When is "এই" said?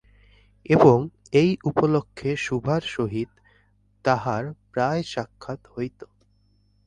1.33-1.51